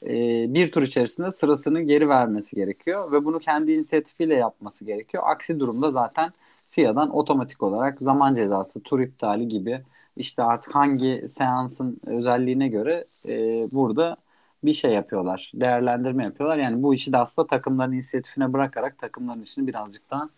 [0.03, 0.11] e,
[0.55, 5.23] bir tur içerisinde sırasını geri vermesi gerekiyor ve bunu kendi inisiyatifiyle yapması gerekiyor.
[5.27, 6.33] Aksi durumda zaten
[6.71, 9.83] FIA'dan otomatik olarak zaman cezası, tur iptali gibi
[10.17, 13.33] işte artık hangi seansın özelliğine göre e,
[13.73, 14.17] burada
[14.65, 15.53] bir şey yapıyorlar.
[15.55, 16.59] Değerlendirme yapıyorlar.
[16.59, 20.29] Yani bu işi de aslında takımların inisiyatifine bırakarak takımların işini birazcık daha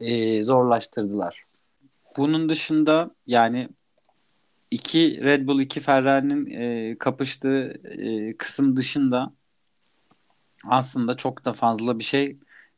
[0.00, 1.44] e, zorlaştırdılar.
[2.16, 3.68] Bunun dışında yani
[4.70, 9.32] iki Red Bull, iki Ferrari'nin e, kapıştığı e, kısım dışında
[10.64, 12.36] aslında çok da fazla bir şey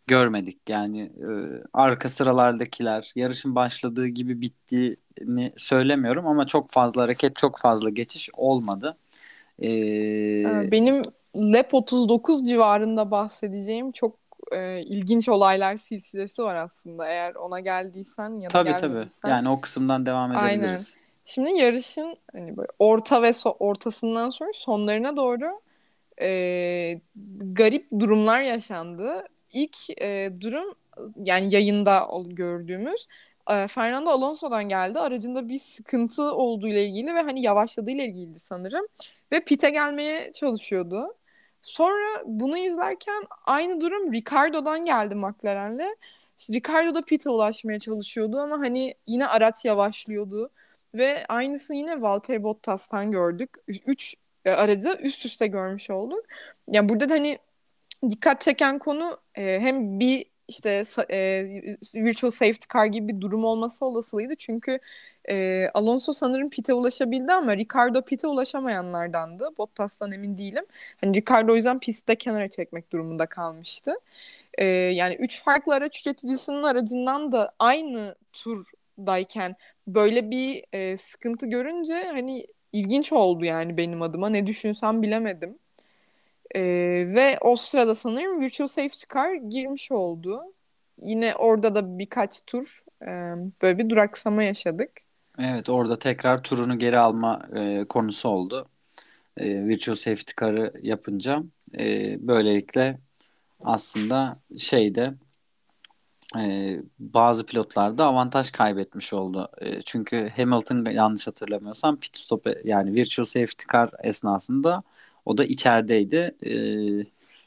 [0.09, 0.59] görmedik.
[0.68, 1.31] Yani e,
[1.73, 8.97] arka sıralardakiler yarışın başladığı gibi bittiğini söylemiyorum ama çok fazla hareket, çok fazla geçiş olmadı.
[9.62, 9.68] E,
[10.71, 11.03] Benim
[11.37, 14.16] LEP 39 civarında bahsedeceğim çok
[14.53, 17.09] e, ilginç olaylar silsilesi var aslında.
[17.09, 19.21] Eğer ona geldiysen ya da tabii, gelmediysen.
[19.23, 20.61] Tabii Yani o kısımdan devam edebiliriz.
[20.61, 20.79] Aynen.
[21.25, 25.61] Şimdi yarışın hani böyle orta ve so- ortasından sonra sonlarına doğru
[26.23, 27.01] e,
[27.40, 29.25] garip durumlar yaşandı.
[29.53, 30.75] İlk e, durum
[31.17, 33.07] yani yayında gördüğümüz
[33.51, 34.99] e, Fernando Alonso'dan geldi.
[34.99, 38.87] Aracında bir sıkıntı olduğu ile ilgili ve hani yavaşladığı ile ilgili sanırım.
[39.33, 41.15] Ve pite gelmeye çalışıyordu.
[41.63, 45.97] Sonra bunu izlerken aynı durum Ricardo'dan geldi McLaren'le.
[46.39, 50.51] İşte Ricardo da pite ulaşmaya çalışıyordu ama hani yine araç yavaşlıyordu.
[50.95, 53.51] Ve aynısını yine Valtteri Bottas'tan gördük.
[53.69, 56.25] Üç e, aracı üst üste görmüş olduk.
[56.69, 57.39] Yani burada da hani
[58.09, 61.45] dikkat çeken konu e, hem bir işte e,
[61.95, 64.37] virtual safety car gibi bir durum olması olasılıydı.
[64.37, 64.79] Çünkü
[65.29, 69.49] e, Alonso sanırım pite ulaşabildi ama Ricardo pite ulaşamayanlardandı.
[69.59, 70.65] Bottas'tan emin değilim.
[71.01, 73.95] Hani Ricardo o yüzden pistte kenara çekmek durumunda kalmıştı.
[74.59, 79.57] E, yani üç farklı araç üreticisinin aracından da aynı turdayken
[79.87, 84.29] böyle bir e, sıkıntı görünce hani ilginç oldu yani benim adıma.
[84.29, 85.59] Ne düşünsem bilemedim.
[86.55, 86.63] E,
[87.15, 90.43] ve o sırada sanırım Virtual Safety Car girmiş oldu.
[91.01, 93.09] Yine orada da birkaç tur e,
[93.63, 94.91] böyle bir duraksama yaşadık.
[95.39, 98.69] Evet orada tekrar turunu geri alma e, konusu oldu.
[99.37, 101.43] E, Virtual Safety Car'ı yapınca
[101.79, 102.99] e, böylelikle
[103.61, 105.15] aslında şeyde
[106.39, 109.49] e, bazı pilotlar da avantaj kaybetmiş oldu.
[109.61, 114.83] E, çünkü Hamilton yanlış hatırlamıyorsam pit stop yani virtual safety car esnasında
[115.29, 116.35] o da içerideydi.
[116.47, 116.53] E,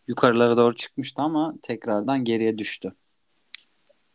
[0.08, 2.94] yukarılara doğru çıkmıştı ama tekrardan geriye düştü.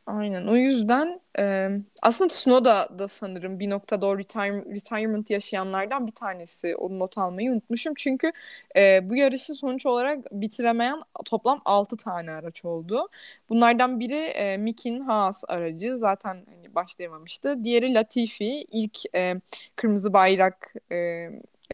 [0.06, 0.46] Aynen.
[0.46, 1.68] O yüzden e,
[2.02, 6.76] aslında Tsunoda da sanırım bir noktada o retire, retirement yaşayanlardan bir tanesi.
[6.76, 7.94] O not almayı unutmuşum.
[7.96, 8.32] Çünkü
[8.76, 13.08] e, bu yarışı sonuç olarak bitiremeyen toplam 6 tane araç oldu.
[13.48, 15.98] Bunlardan biri e, Mickey'nin Haas aracı.
[15.98, 17.64] Zaten hani başlayamamıştı.
[17.64, 18.66] Diğeri Latifi.
[18.72, 19.34] ilk e,
[19.76, 21.28] kırmızı bayrak e,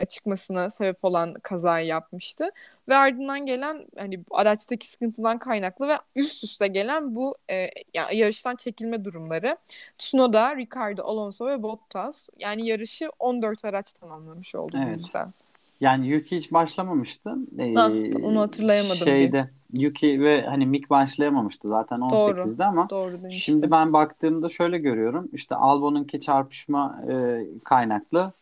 [0.08, 2.50] çıkmasına sebep olan kazayı yapmıştı.
[2.88, 8.56] Ve ardından gelen hani araçtaki sıkıntıdan kaynaklı ve üst üste gelen bu e, yani yarıştan
[8.56, 9.56] çekilme durumları.
[9.98, 14.96] Tsunoda, Ricardo, Alonso ve Bottas yani yarışı 14 araç tamamlamış oldu evet.
[14.96, 15.32] bu yüzden.
[15.80, 17.34] Yani Yuki hiç başlamamıştı.
[17.58, 19.06] Ee, ha, onu hatırlayamadım.
[19.06, 19.82] Şeyde bir.
[19.82, 25.28] Yuki ve hani Mick başlayamamıştı zaten 18'de doğru, ama doğru şimdi ben baktığımda şöyle görüyorum.
[25.32, 28.32] İşte Albon'unki çarpışma e, kaynaklı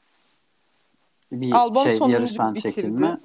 [1.32, 2.74] bir Albon şey yarıştan bitirdi.
[2.74, 3.18] çekilme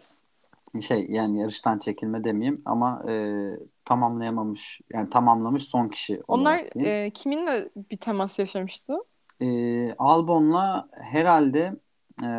[0.81, 3.45] şey yani yarıştan çekilme demeyeyim ama e,
[3.85, 6.21] tamamlayamamış yani tamamlamış son kişi.
[6.27, 8.93] Onlar e, kiminle bir temas yaşamıştı?
[9.41, 9.47] E,
[9.93, 11.73] Albon'la herhalde
[12.23, 12.29] e,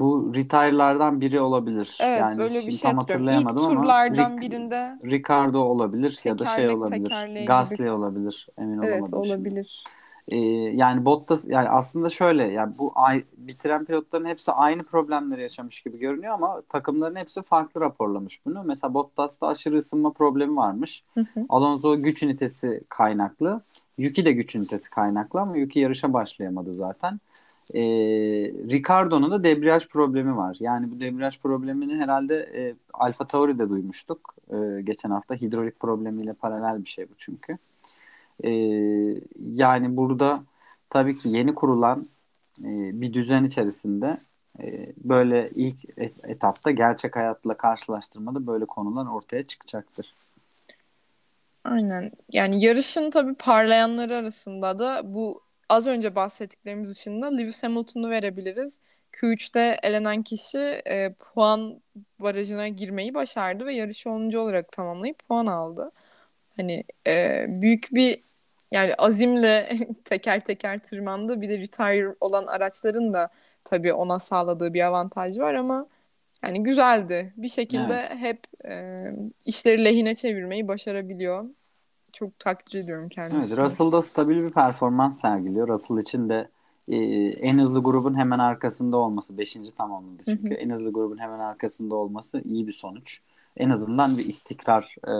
[0.00, 1.98] bu retire'lardan biri olabilir.
[2.00, 6.46] Evet yani öyle bir şey tam hatırlayamadım İlk turlardan ama birinde Ricardo olabilir ya da
[6.46, 7.46] şey olabilir.
[7.46, 7.90] Gasly gibi.
[7.90, 9.18] olabilir emin evet, olamadım.
[9.18, 9.82] Evet olabilir.
[9.84, 9.99] Şimdi.
[10.28, 15.80] Ee, yani Bottas yani aslında şöyle yani bu ay, bitiren pilotların hepsi aynı problemleri yaşamış
[15.80, 18.62] gibi görünüyor ama takımların hepsi farklı raporlamış bunu.
[18.64, 21.04] Mesela Bottas'ta aşırı ısınma problemi varmış.
[21.14, 21.46] Hı hı.
[21.48, 23.62] Alonso güç ünitesi kaynaklı.
[23.98, 27.20] Yuki de güç ünitesi kaynaklı ama Yuki yarışa başlayamadı zaten.
[27.74, 27.80] Ee,
[28.70, 30.56] Ricardo'nun da debriyaj problemi var.
[30.60, 34.34] Yani bu debriyaj problemini herhalde e, Alfa Tauri'de duymuştuk.
[34.50, 37.58] E, geçen hafta hidrolik problemiyle paralel bir şey bu çünkü.
[38.44, 38.50] E,
[39.54, 40.44] yani burada
[40.90, 42.08] tabii ki yeni kurulan
[42.58, 44.20] e, bir düzen içerisinde
[44.62, 50.14] e, böyle ilk et, etapta gerçek hayatla karşılaştırmada böyle konular ortaya çıkacaktır.
[51.64, 52.12] Aynen.
[52.32, 58.80] Yani yarışın tabii parlayanları arasında da bu az önce bahsettiklerimiz dışında Lewis Hamilton'u verebiliriz.
[59.12, 61.80] Q3'te elenen kişi e, puan
[62.18, 64.38] barajına girmeyi başardı ve yarışı 10.
[64.38, 65.92] olarak tamamlayıp puan aldı.
[66.60, 68.18] Hani e, büyük bir
[68.70, 71.40] yani azimle teker teker tırmandı.
[71.40, 73.30] Bir de retire olan araçların da
[73.64, 75.86] tabii ona sağladığı bir avantaj var ama
[76.44, 77.32] yani güzeldi.
[77.36, 78.18] Bir şekilde evet.
[78.18, 79.04] hep e,
[79.44, 81.44] işleri lehine çevirmeyi başarabiliyor.
[82.12, 83.38] Çok takdir ediyorum kendisini.
[83.38, 85.68] Evet, Russell da stabil bir performans sergiliyor.
[85.68, 86.48] Russell için de
[86.88, 86.96] e,
[87.28, 89.56] en hızlı grubun hemen arkasında olması, 5.
[89.76, 90.50] tamamladı çünkü.
[90.50, 90.58] Hı hı.
[90.58, 93.20] En hızlı grubun hemen arkasında olması iyi bir sonuç
[93.56, 95.12] en azından bir istikrar e,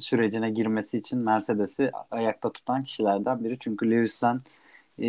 [0.00, 3.56] sürecine girmesi için Mercedes'i ayakta tutan kişilerden biri.
[3.60, 4.40] Çünkü Lewis'ten
[4.98, 5.08] e,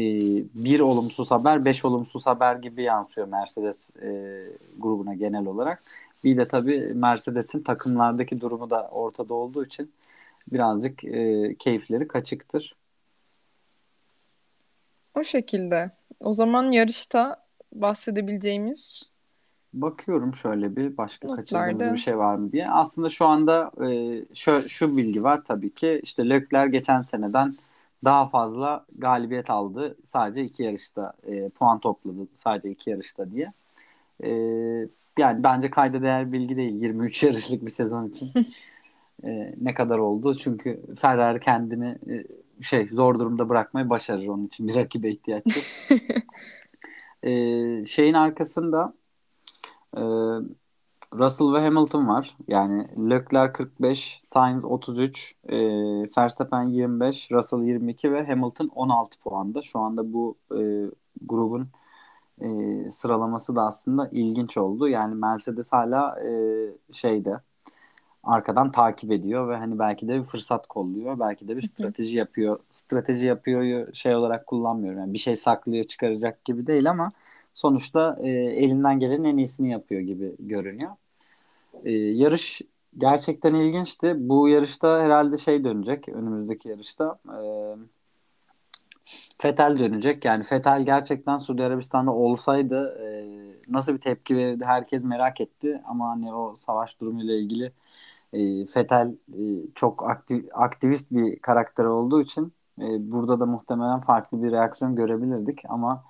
[0.55, 4.09] bir olumsuz haber, beş olumsuz haber gibi yansıyor Mercedes e,
[4.77, 5.83] grubuna genel olarak.
[6.23, 9.91] Bir de tabii Mercedes'in takımlardaki durumu da ortada olduğu için
[10.51, 12.75] birazcık e, keyifleri kaçıktır.
[15.15, 15.91] O şekilde.
[16.19, 17.43] O zaman yarışta
[17.73, 19.03] bahsedebileceğimiz
[19.73, 21.41] Bakıyorum şöyle bir başka Notlarda.
[21.41, 22.69] kaçırdığımız bir şey var mı diye.
[22.69, 25.99] Aslında şu anda e, şu, şu bilgi var tabii ki.
[26.03, 27.53] İşte Leclerc geçen seneden
[28.03, 29.97] daha fazla galibiyet aldı.
[30.03, 32.27] Sadece iki yarışta e, puan topladı.
[32.33, 33.53] Sadece iki yarışta diye.
[34.23, 34.29] E,
[35.17, 38.31] yani bence kayda değer bilgi değil 23 yarışlık bir sezon için.
[39.23, 40.37] e, ne kadar oldu?
[40.37, 42.23] Çünkü Ferrari kendini e,
[42.63, 44.67] şey zor durumda bırakmayı başarır onun için.
[44.67, 45.65] Bir rakibe ihtiyaç yok.
[47.23, 47.31] e,
[47.85, 48.93] şeyin arkasında
[49.97, 50.01] ee,
[51.13, 52.35] Russell ve Hamilton var.
[52.47, 55.57] Yani Leclerc 45, Sainz 33, e,
[56.17, 59.61] Verstappen 25, Russell 22 ve Hamilton 16 puanda.
[59.61, 60.59] Şu anda bu e,
[61.21, 61.67] grubun
[62.41, 62.47] e,
[62.91, 64.87] sıralaması da aslında ilginç oldu.
[64.87, 66.31] Yani Mercedes hala e,
[66.93, 67.39] şeyde
[68.23, 71.19] arkadan takip ediyor ve hani belki de bir fırsat kolluyor.
[71.19, 72.59] Belki de bir strateji yapıyor.
[72.71, 74.99] Strateji yapıyor şey olarak kullanmıyorum.
[74.99, 77.11] Yani bir şey saklıyor çıkaracak gibi değil ama
[77.59, 80.91] sonuçta e, elinden gelenin en iyisini yapıyor gibi görünüyor.
[81.85, 82.61] E, yarış
[82.97, 84.15] gerçekten ilginçti.
[84.17, 87.19] Bu yarışta herhalde şey dönecek önümüzdeki yarışta.
[87.27, 87.39] E,
[89.37, 90.25] Fetel dönecek.
[90.25, 93.07] Yani Fetel gerçekten Suudi Arabistan'da olsaydı e,
[93.69, 95.81] nasıl bir tepki verirdi herkes merak etti.
[95.85, 97.71] Ama hani o savaş durumuyla ilgili
[98.33, 99.41] e, Fetel e,
[99.75, 105.63] çok aktif, aktivist bir karakter olduğu için e, burada da muhtemelen farklı bir reaksiyon görebilirdik.
[105.69, 106.03] Ama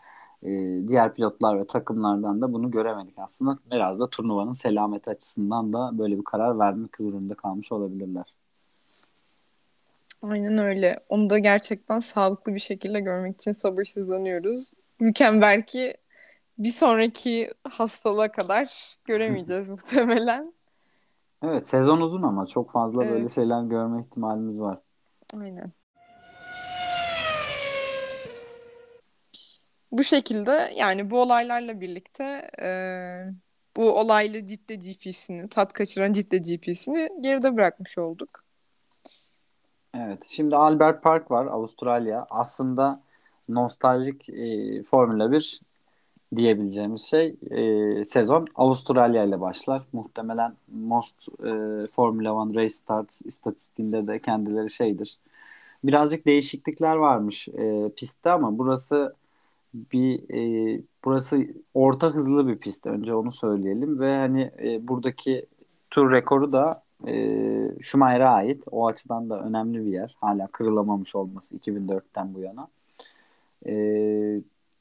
[0.43, 0.49] e,
[0.87, 3.57] diğer pilotlar ve takımlardan da bunu göremedik aslında.
[3.71, 8.33] Biraz da turnuvanın selameti açısından da böyle bir karar vermek zorunda kalmış olabilirler.
[10.21, 10.99] Aynen öyle.
[11.09, 14.71] Onu da gerçekten sağlıklı bir şekilde görmek için sabırsızlanıyoruz.
[14.99, 15.93] Mükemmel ki
[16.57, 20.53] bir sonraki hastalığa kadar göremeyeceğiz muhtemelen.
[21.43, 23.31] Evet sezon uzun ama çok fazla böyle Evet.
[23.31, 24.77] şeyler görme ihtimalimiz var.
[25.41, 25.71] Aynen.
[29.91, 33.33] Bu şekilde yani bu olaylarla birlikte eee,
[33.77, 38.43] bu olaylı Cidde GP'sini, tat kaçıran Cidde GP'sini geride bırakmış olduk.
[39.95, 42.27] Evet şimdi Albert Park var Avustralya.
[42.29, 43.01] Aslında
[43.49, 45.61] nostaljik e, Formula 1
[46.35, 49.83] diyebileceğimiz şey e, sezon Avustralya ile başlar.
[49.93, 55.17] Muhtemelen Most e, Formula 1 Race Starts istatistiğinde de kendileri şeydir.
[55.83, 59.15] Birazcık değişiklikler varmış e, pistte ama burası
[59.73, 62.85] bir e, burası orta hızlı bir pist.
[62.85, 65.45] Önce onu söyleyelim ve hani e, buradaki
[65.91, 67.29] tur rekoru da e,
[67.81, 68.63] Schumacher'e ait.
[68.71, 70.15] O açıdan da önemli bir yer.
[70.21, 72.67] Hala kırılamamış olması 2004'ten bu yana.
[73.65, 73.73] E,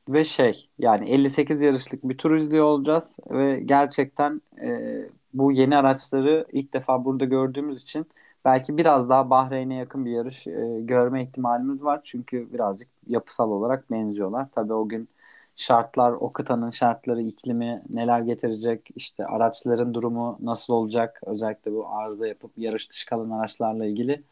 [0.09, 4.99] ve şey yani 58 yarışlık bir tur izliyor olacağız ve gerçekten e,
[5.35, 8.07] bu yeni araçları ilk defa burada gördüğümüz için
[8.45, 12.01] belki biraz daha Bahreyn'e yakın bir yarış e, görme ihtimalimiz var.
[12.05, 14.49] Çünkü birazcık yapısal olarak benziyorlar.
[14.55, 15.09] Tabii o gün
[15.57, 22.27] şartlar, o kıtanın şartları, iklimi neler getirecek, işte araçların durumu nasıl olacak, özellikle bu arıza
[22.27, 24.23] yapıp yarış dışı kalan araçlarla ilgili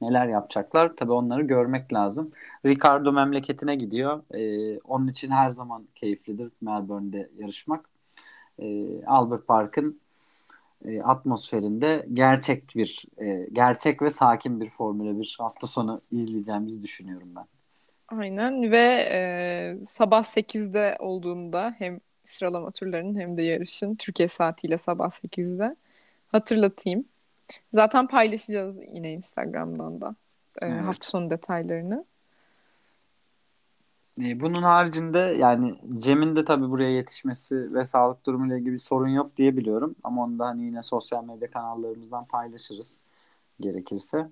[0.00, 0.96] neler yapacaklar.
[0.96, 2.32] Tabii onları görmek lazım.
[2.66, 4.22] Ricardo memleketine gidiyor.
[4.34, 7.90] Ee, onun için her zaman keyiflidir Melbourne'de yarışmak.
[8.58, 10.00] Ee, Albert Park'ın
[10.84, 17.32] e, atmosferinde gerçek bir, e, gerçek ve sakin bir Formula 1 hafta sonu izleyeceğimizi düşünüyorum
[17.36, 17.46] ben.
[18.08, 19.08] Aynen ve
[19.80, 25.76] e, sabah 8'de olduğunda hem sıralama turlarının hem de yarışın Türkiye saatiyle sabah 8'de
[26.28, 27.04] hatırlatayım.
[27.74, 30.16] Zaten paylaşacağız yine Instagram'dan da
[30.62, 30.84] e, Evet.
[30.84, 32.04] hafta sonu detaylarını.
[34.20, 39.08] E, bunun haricinde yani Cem'in de tabii buraya yetişmesi ve sağlık durumuyla ilgili bir sorun
[39.08, 39.94] yok diye biliyorum.
[40.04, 43.02] Ama onu da hani yine sosyal medya kanallarımızdan paylaşırız
[43.60, 44.28] gerekirse.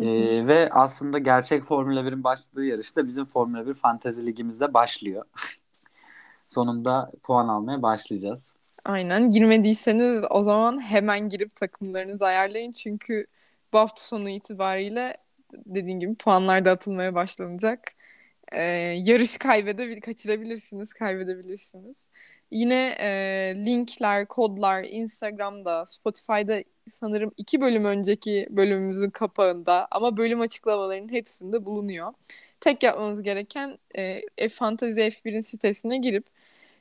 [0.00, 0.06] E,
[0.46, 5.24] ve aslında gerçek Formula 1'in başladığı yarışta bizim Formula 1 Fantezi Ligimizde başlıyor.
[6.48, 8.54] Sonunda puan almaya başlayacağız.
[8.84, 9.30] Aynen.
[9.30, 12.72] Girmediyseniz o zaman hemen girip takımlarınızı ayarlayın.
[12.72, 13.26] Çünkü
[13.72, 15.16] bu hafta sonu itibariyle
[15.52, 17.95] dediğim gibi puanlar da atılmaya başlanacak.
[18.52, 18.62] Ee,
[19.04, 21.96] yarış kaybedebilir, kaçırabilirsiniz, kaybedebilirsiniz.
[22.50, 23.08] Yine e,
[23.66, 32.12] linkler, kodlar Instagram'da, Spotify'da sanırım iki bölüm önceki bölümümüzün kapağında ama bölüm açıklamalarının hepsinde bulunuyor.
[32.60, 36.26] Tek yapmanız gereken e, F Fantasy F1'in sitesine girip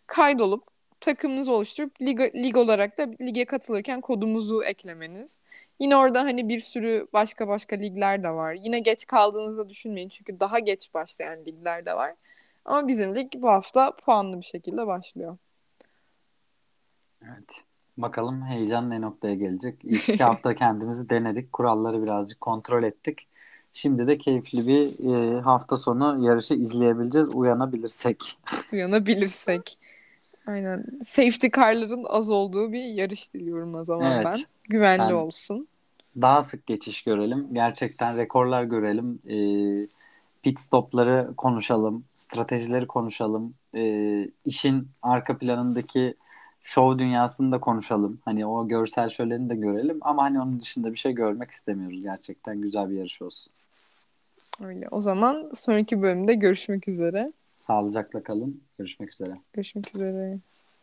[0.08, 0.64] kaydolup
[1.00, 5.42] takımınızı oluşturup lig, lig olarak da lige katılırken kodumuzu eklemeniz.
[5.80, 8.54] Yine orada hani bir sürü başka başka ligler de var.
[8.54, 12.14] Yine geç kaldığınızda düşünmeyin çünkü daha geç başlayan ligler de var.
[12.66, 15.38] Ama bizim lig bu hafta puanlı bir şekilde başlıyor.
[17.24, 17.64] Evet.
[17.98, 19.80] Bakalım heyecan ne noktaya gelecek.
[19.84, 21.54] İlk iki hafta kendimizi denedik.
[21.54, 23.28] Kuralları birazcık kontrol ettik.
[23.74, 28.38] Şimdi de keyifli bir e, hafta sonu yarışı izleyebileceğiz uyanabilirsek.
[28.74, 29.78] Uyanabilirsek.
[30.48, 30.86] Aynen.
[31.04, 34.26] Safety car'ların az olduğu bir yarış diliyorum o zaman Evet.
[34.26, 34.40] ben.
[34.64, 35.68] Güvenli Ben- olsun.
[36.22, 37.48] Daha sık geçiş görelim.
[37.54, 39.20] Gerçekten rekorlar görelim.
[39.30, 39.38] E,
[40.44, 42.04] pit stopları konuşalım.
[42.16, 43.54] Stratejileri konuşalım.
[43.76, 43.84] E,
[44.46, 46.16] işin arka planındaki
[46.64, 48.20] şov dünyasını da konuşalım.
[48.26, 49.98] Hani o görsel şöleni de görelim.
[50.02, 52.02] Ama hani onun dışında bir şey görmek istemiyoruz.
[52.02, 53.54] Gerçekten güzel bir yarış olsun.
[54.64, 54.88] Öyle.
[54.92, 57.28] O zaman sonraki bölümde görüşmek üzere.
[57.66, 58.64] Sağlıcakla kalın.
[58.78, 59.42] Görüşmek üzere.
[59.54, 60.40] Görüşmek üzere.